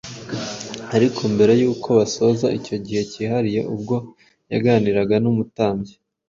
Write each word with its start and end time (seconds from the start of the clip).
ariko 0.95 1.21
mbere 1.33 1.53
yuko 1.61 1.87
basoza 1.99 2.47
icyo 2.59 2.75
gihe 2.85 3.01
cyihariye 3.11 3.61
ubwo 3.73 3.95
yaganiraga 4.51 5.15
n’umutambyi 5.23 5.93